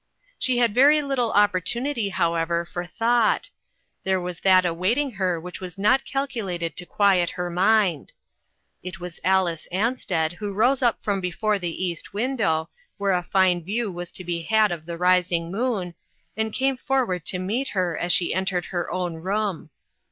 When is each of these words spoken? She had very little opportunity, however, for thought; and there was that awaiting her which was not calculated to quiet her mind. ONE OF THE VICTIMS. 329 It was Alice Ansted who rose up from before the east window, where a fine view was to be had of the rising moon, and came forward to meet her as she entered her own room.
She 0.39 0.57
had 0.57 0.73
very 0.73 0.99
little 1.03 1.31
opportunity, 1.33 2.09
however, 2.09 2.65
for 2.65 2.87
thought; 2.87 3.51
and 3.51 3.51
there 4.03 4.19
was 4.19 4.39
that 4.39 4.65
awaiting 4.65 5.11
her 5.11 5.39
which 5.39 5.61
was 5.61 5.77
not 5.77 6.05
calculated 6.05 6.75
to 6.77 6.87
quiet 6.87 7.29
her 7.29 7.51
mind. 7.51 8.13
ONE 8.83 8.93
OF 8.95 8.99
THE 8.99 8.99
VICTIMS. 8.99 9.19
329 9.67 9.83
It 9.83 9.93
was 9.93 10.07
Alice 10.07 10.07
Ansted 10.11 10.31
who 10.37 10.55
rose 10.55 10.81
up 10.81 11.03
from 11.03 11.21
before 11.21 11.59
the 11.59 11.85
east 11.85 12.15
window, 12.15 12.71
where 12.97 13.13
a 13.13 13.21
fine 13.21 13.61
view 13.63 13.91
was 13.91 14.11
to 14.13 14.23
be 14.23 14.41
had 14.41 14.71
of 14.71 14.87
the 14.87 14.97
rising 14.97 15.51
moon, 15.51 15.93
and 16.35 16.51
came 16.51 16.77
forward 16.77 17.23
to 17.25 17.37
meet 17.37 17.67
her 17.67 17.95
as 17.95 18.11
she 18.11 18.33
entered 18.33 18.65
her 18.65 18.91
own 18.91 19.17
room. 19.17 19.69